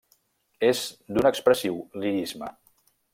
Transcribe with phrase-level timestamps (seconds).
[0.69, 0.79] És
[1.17, 2.51] d'un expressiu lirisme.